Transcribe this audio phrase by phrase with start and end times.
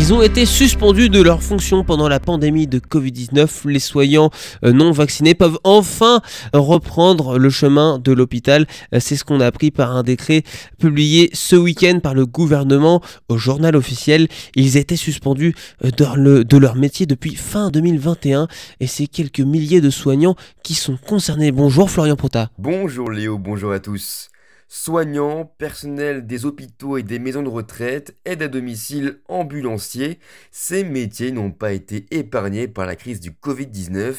[0.00, 3.68] Ils ont été suspendus de leurs fonctions pendant la pandémie de Covid-19.
[3.68, 4.30] Les soignants
[4.64, 6.20] euh, non vaccinés peuvent enfin
[6.54, 8.68] reprendre le chemin de l'hôpital.
[8.94, 10.44] Euh, c'est ce qu'on a appris par un décret
[10.78, 14.28] publié ce week-end par le gouvernement au journal officiel.
[14.54, 18.46] Ils étaient suspendus euh, de leur métier depuis fin 2021
[18.78, 21.50] et c'est quelques milliers de soignants qui sont concernés.
[21.50, 22.50] Bonjour Florian Prota.
[22.56, 24.30] Bonjour Léo, bonjour à tous.
[24.70, 30.18] Soignants, personnel des hôpitaux et des maisons de retraite, aide à domicile, ambulanciers,
[30.50, 34.14] ces métiers n'ont pas été épargnés par la crise du Covid-19.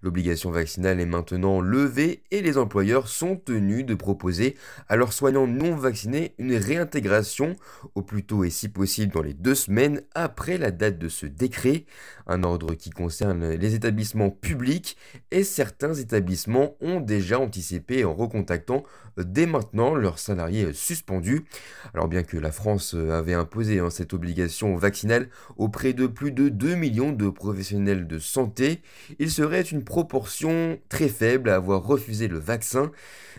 [0.00, 4.56] L'obligation vaccinale est maintenant levée et les employeurs sont tenus de proposer
[4.88, 7.54] à leurs soignants non vaccinés une réintégration
[7.94, 11.26] au plus tôt et si possible dans les deux semaines après la date de ce
[11.26, 11.84] décret,
[12.26, 14.96] un ordre qui concerne les établissements publics
[15.30, 18.84] et certains établissements ont déjà anticipé en recontactant
[19.18, 21.44] dès maintenant leurs salariés suspendus.
[21.94, 26.48] Alors bien que la France avait imposé hein, cette obligation vaccinale auprès de plus de
[26.48, 28.82] 2 millions de professionnels de santé,
[29.18, 32.90] il serait une proportion très faible à avoir refusé le vaccin.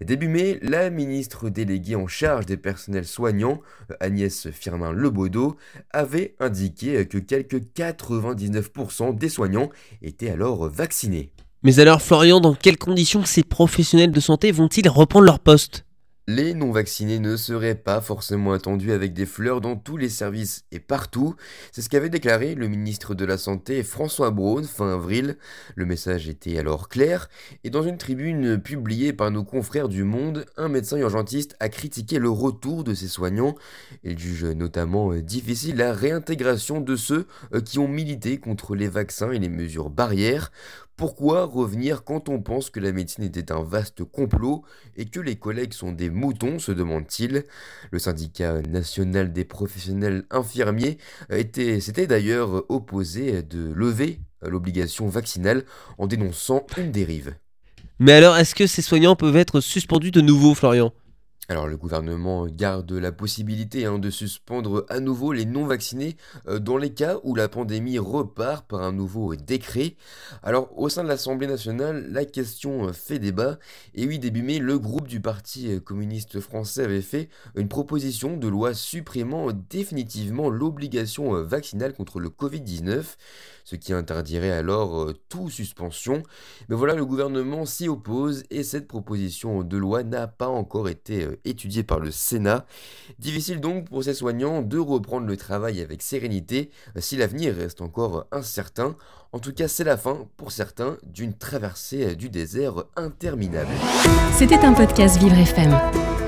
[0.00, 3.60] Début mai, la ministre déléguée en charge des personnels soignants,
[4.00, 5.56] Agnès Firmin-Lebaudot,
[5.90, 9.70] avait indiqué que quelques 99% des soignants
[10.02, 11.32] étaient alors vaccinés.
[11.62, 15.85] Mais alors Florian, dans quelles conditions ces professionnels de santé vont-ils reprendre leur poste?
[16.28, 20.80] Les non-vaccinés ne seraient pas forcément attendus avec des fleurs dans tous les services et
[20.80, 21.36] partout.
[21.70, 25.36] C'est ce qu'avait déclaré le ministre de la Santé François Braun fin avril.
[25.76, 27.28] Le message était alors clair
[27.62, 32.18] et dans une tribune publiée par nos confrères du Monde, un médecin urgentiste a critiqué
[32.18, 33.54] le retour de ses soignants.
[34.02, 39.30] Il juge notamment difficile la réintégration de ceux euh, qui ont milité contre les vaccins
[39.30, 40.50] et les mesures barrières.
[40.96, 44.64] Pourquoi revenir quand on pense que la médecine était un vaste complot
[44.96, 47.44] et que les collègues sont des moutons, se demande-t-il.
[47.90, 50.96] Le syndicat national des professionnels infirmiers
[51.28, 55.64] s'était d'ailleurs opposé de lever l'obligation vaccinale
[55.98, 57.34] en dénonçant une dérive.
[57.98, 60.94] Mais alors, est-ce que ces soignants peuvent être suspendus de nouveau, Florian?
[61.48, 66.16] Alors le gouvernement garde la possibilité hein, de suspendre à nouveau les non-vaccinés
[66.48, 69.94] euh, dans les cas où la pandémie repart par un nouveau décret.
[70.42, 73.58] Alors au sein de l'Assemblée nationale, la question euh, fait débat
[73.94, 78.36] et oui début mai, le groupe du Parti euh, communiste français avait fait une proposition
[78.36, 83.04] de loi supprimant définitivement l'obligation vaccinale contre le Covid-19,
[83.66, 86.22] ce qui interdirait alors toute suspension.
[86.68, 91.26] Mais voilà, le gouvernement s'y oppose et cette proposition de loi n'a pas encore été
[91.44, 92.64] étudié par le Sénat.
[93.18, 97.80] Difficile donc pour ces soignants de reprendre le travail avec sérénité euh, si l'avenir reste
[97.80, 98.96] encore incertain.
[99.32, 103.72] En tout cas, c'est la fin, pour certains, d'une traversée euh, du désert interminable.
[104.32, 105.76] C'était un podcast Vivre FM.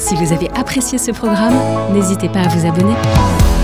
[0.00, 3.59] Si vous avez apprécié ce programme, n'hésitez pas à vous abonner.